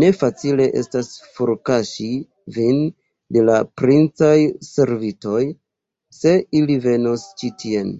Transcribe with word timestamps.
Ne 0.00 0.08
facile 0.16 0.66
estas 0.80 1.08
forkaŝi 1.38 2.06
vin 2.58 2.78
de 3.38 3.42
la 3.48 3.58
princaj 3.82 4.36
servistoj, 4.68 5.42
se 6.20 6.38
ili 6.62 6.80
venos 6.88 7.28
ĉi 7.42 7.54
tien! 7.66 7.94